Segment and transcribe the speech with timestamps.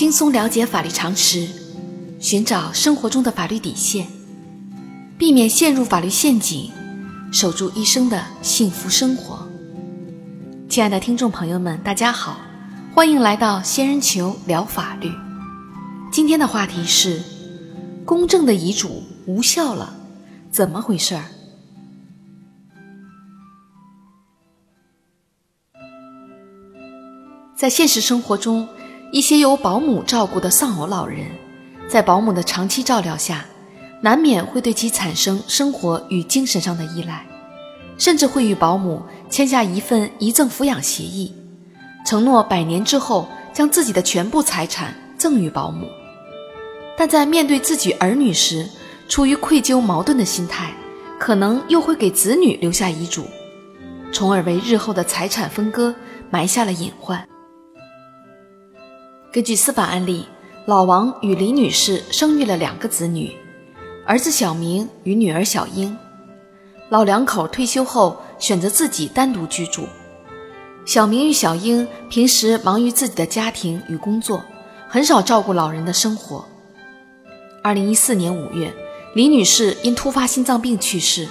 [0.00, 1.46] 轻松了解法律常识，
[2.18, 4.06] 寻找生活中的法律底线，
[5.18, 6.72] 避免陷入法律陷阱，
[7.30, 9.46] 守住一生的幸福生活。
[10.70, 12.40] 亲爱的听众朋友们，大家好，
[12.94, 15.12] 欢迎来到仙人球聊法律。
[16.10, 17.20] 今天的话题是：
[18.06, 19.92] 公证的遗嘱无效了，
[20.50, 21.24] 怎么回事儿？
[27.54, 28.66] 在现实生活中，
[29.12, 31.26] 一些由保姆照顾的丧偶老人，
[31.88, 33.44] 在保姆的长期照料下，
[34.00, 37.26] 难免会对其产生生活与精神上的依赖，
[37.98, 41.34] 甚至会与保姆签下一份遗赠抚养协议，
[42.06, 45.88] 承诺百年之后将自己的全部财产赠与保姆。
[46.96, 48.64] 但在面对自己儿女时，
[49.08, 50.72] 出于愧疚矛盾的心态，
[51.18, 53.24] 可能又会给子女留下遗嘱，
[54.12, 55.92] 从而为日后的财产分割
[56.30, 57.26] 埋下了隐患。
[59.32, 60.26] 根据司法案例，
[60.66, 63.30] 老王与李女士生育了两个子女，
[64.04, 65.96] 儿子小明与女儿小英。
[66.88, 69.86] 老两口退休后选择自己单独居住。
[70.84, 74.42] 小明与小英平时忙于自己的家庭与工作，
[74.88, 76.44] 很少照顾老人的生活。
[77.62, 78.74] 二零一四年五月，
[79.14, 81.28] 李女士因突发心脏病去世。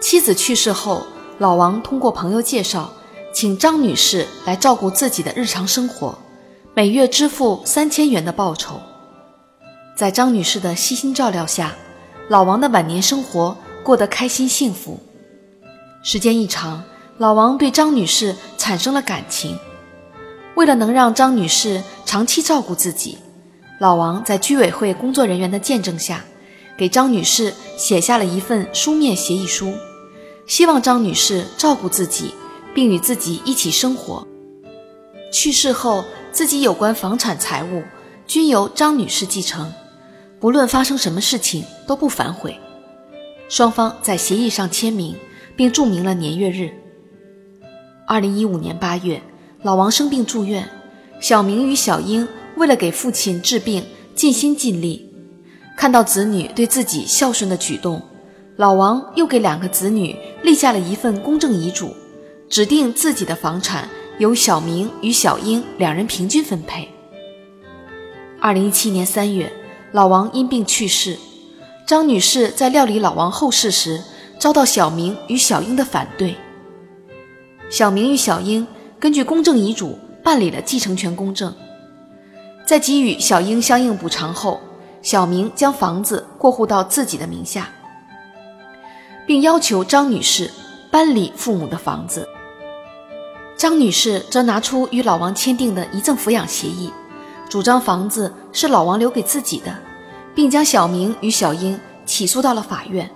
[0.00, 1.04] 妻子去世后，
[1.38, 2.92] 老王通过朋友介绍，
[3.34, 6.16] 请张女士来照顾自己的日常生活。
[6.78, 8.80] 每月支付三千元的报酬，
[9.96, 11.74] 在张女士的悉心照料下，
[12.28, 15.00] 老王的晚年生活过得开心幸福。
[16.04, 16.84] 时间一长，
[17.16, 19.58] 老王对张女士产生了感情。
[20.54, 23.18] 为了能让张女士长期照顾自己，
[23.80, 26.24] 老王在居委会工作人员的见证下，
[26.76, 29.72] 给张女士写下了一份书面协议书，
[30.46, 32.32] 希望张女士照顾自己，
[32.72, 34.24] 并与自己一起生活。
[35.32, 36.04] 去世后。
[36.38, 37.82] 自己有关房产财物
[38.24, 39.72] 均由张女士继承，
[40.38, 42.56] 不论发生什么事情都不反悔。
[43.48, 45.16] 双方在协议上签名，
[45.56, 46.70] 并注明了年月日。
[48.06, 49.20] 二零一五年八月，
[49.62, 50.68] 老王生病住院，
[51.18, 55.12] 小明与小英为了给父亲治病尽心尽力。
[55.76, 58.00] 看到子女对自己孝顺的举动，
[58.54, 61.92] 老王又给两个子女立下了一份公证遗嘱，
[62.48, 63.88] 指定自己的房产。
[64.18, 66.88] 由小明与小英两人平均分配。
[68.40, 69.52] 二零一七年三月，
[69.92, 71.16] 老王因病去世。
[71.86, 74.02] 张女士在料理老王后事时，
[74.36, 76.34] 遭到小明与小英的反对。
[77.70, 78.66] 小明与小英
[78.98, 81.54] 根据公证遗嘱办理了继承权公证，
[82.66, 84.60] 在给予小英相应补偿后，
[85.00, 87.68] 小明将房子过户到自己的名下，
[89.26, 90.50] 并要求张女士
[90.90, 92.28] 搬离父母的房子。
[93.58, 96.92] 张女士则拿出与老王签订的遗赠抚养协议，
[97.50, 99.76] 主张房子是老王留给自己的，
[100.32, 103.10] 并将小明与小英起诉到了法院。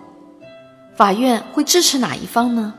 [0.97, 2.75] 法院会支持哪一方呢？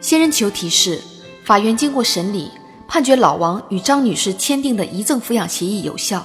[0.00, 1.00] 仙人球提示：
[1.44, 2.52] 法院经过审理，
[2.86, 6.24] 判决老王与张女士签订的遗赠抚养协议有效，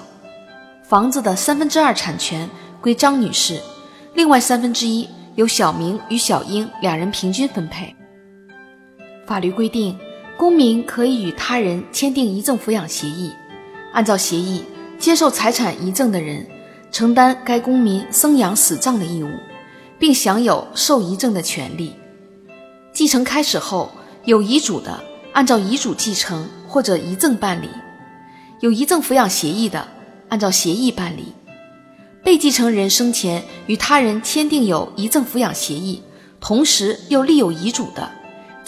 [0.83, 2.47] 房子的三分之二产权
[2.79, 3.59] 归张女士，
[4.13, 7.95] 另外三分之一由小明与小英两人平均分配。
[9.29, 9.95] 法律规定，
[10.35, 13.31] 公民可以与他人签订遗赠抚养协议，
[13.93, 14.63] 按照协议，
[14.97, 16.43] 接受财产遗赠的人
[16.91, 19.29] 承担该公民生养死葬的义务，
[19.99, 21.93] 并享有受遗赠的权利。
[22.91, 23.91] 继承开始后，
[24.25, 24.99] 有遗嘱的
[25.31, 27.67] 按照遗嘱继承或者遗赠办理；
[28.61, 29.87] 有遗赠抚养协议的
[30.29, 31.33] 按照协议办理。
[32.23, 36.01] 被继承人生前与他人签订有遗赠抚养协议，
[36.39, 38.09] 同时又立有遗嘱的。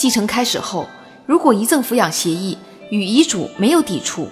[0.02, 0.88] 继承开始后，
[1.28, 2.58] 如果遗赠抚养协议
[2.90, 4.28] 与遗嘱没有抵触，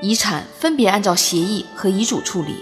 [0.00, 2.54] 遗产分别按照协议和遗嘱处理；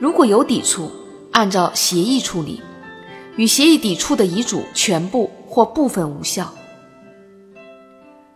[0.00, 0.90] 如果有抵触，
[1.30, 2.60] 按照协议处理。
[3.36, 6.52] 与协议抵触的遗嘱全部或部分无效。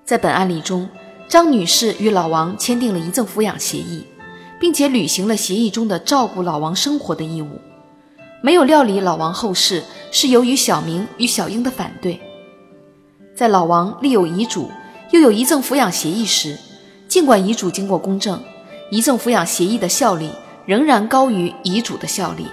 [0.04, 0.88] 在本案例中，
[1.26, 4.04] 张女士与老王签订了遗赠抚养协议，
[4.60, 7.60] 并且履行了协议中的照顾老王生活的义务。
[8.40, 9.82] 没有料理老王后事，
[10.12, 12.20] 是由于小明与小英的反对。
[13.42, 14.70] 在老王立有遗嘱，
[15.10, 16.56] 又有遗赠抚养协议时，
[17.08, 18.40] 尽管遗嘱经过公证，
[18.88, 20.30] 遗赠抚养协议的效力
[20.64, 22.46] 仍然高于遗嘱的效力。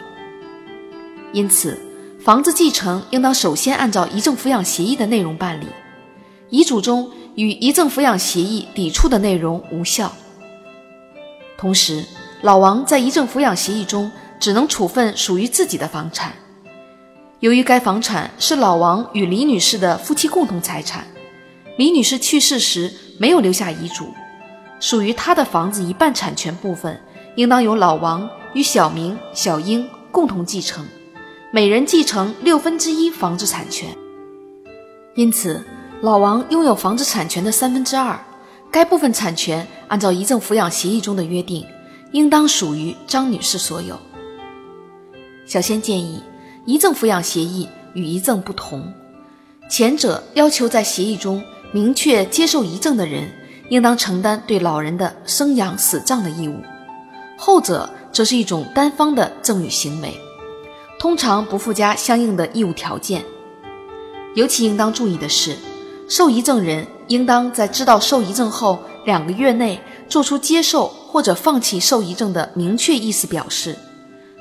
[1.31, 1.79] 因此，
[2.19, 5.67] 房子继承应当首先按照遗赠抚养协议的内容办理，
[6.49, 10.11] 遗嘱中与遗赠抚养协议抵触的内容无效。
[11.55, 12.03] 同时，
[12.41, 16.33] 老王在遗赠抚养协议中只能处分属于自己的房产。
[17.39, 21.07] 由于该房产是老王与李女士的夫妻共同财产，
[21.77, 24.13] 李女士去世时没有留下遗嘱，
[24.81, 26.99] 属于他的房子一半产权部分，
[27.35, 30.85] 应当由老王与小明、小英共同继承，
[31.53, 33.87] 每人继承六分之一房子产权。
[35.15, 35.63] 因此，
[36.01, 38.19] 老王拥有房子产权的三分之二，
[38.69, 41.65] 该部分产权按照遗赠抚养协议中的约定，
[42.11, 43.97] 应当属于张女士所有。
[45.45, 46.21] 小仙建议，
[46.69, 48.93] 遗赠抚养协议与遗赠不同，
[49.71, 53.27] 前者要求在协议中明确接受遗赠的人
[53.69, 56.61] 应当承担对老人的生养死葬的义务，
[57.39, 60.13] 后者则是一种单方的赠与行为，
[60.99, 63.25] 通常不附加相应的义务条件。
[64.35, 65.55] 尤其应当注意的是，
[66.07, 73.75] 受遗赠人应当在知道受遗赠后两个月内做出接受或者放弃受遗赠的明确意思表示，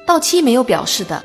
[0.07, 1.25] 到期没有表示的，